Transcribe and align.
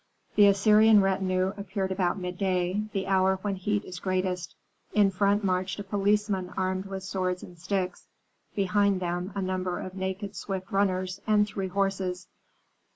The 0.35 0.47
Assyrian 0.47 0.99
retinue 1.01 1.53
appeared 1.57 1.91
about 1.91 2.17
midday, 2.17 2.81
the 2.91 3.05
hour 3.05 3.37
when 3.43 3.55
heat 3.55 3.85
is 3.85 3.99
greatest. 3.99 4.55
In 4.93 5.11
front 5.11 5.43
marched 5.43 5.79
policemen 5.89 6.51
armed 6.57 6.87
with 6.87 7.03
swords 7.03 7.43
and 7.43 7.55
sticks; 7.59 8.07
behind 8.55 8.99
them 8.99 9.31
a 9.35 9.43
number 9.43 9.79
of 9.79 9.93
naked 9.93 10.35
swift 10.35 10.71
runners, 10.71 11.21
and 11.27 11.45
three 11.47 11.67
horses. 11.67 12.25